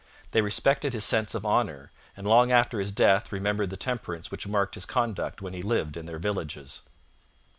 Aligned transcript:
They 0.31 0.41
respected 0.41 0.93
his 0.93 1.03
sense 1.03 1.35
of 1.35 1.45
honour, 1.45 1.91
and 2.17 2.25
long 2.25 2.51
after 2.51 2.79
his 2.79 2.91
death 2.91 3.31
remembered 3.31 3.69
the 3.69 3.77
temperance 3.77 4.31
which 4.31 4.47
marked 4.47 4.73
his 4.73 4.87
conduct 4.87 5.43
when 5.43 5.53
he 5.53 5.61
lived 5.61 5.95
in 5.95 6.07
their 6.07 6.17
villages. 6.17 6.81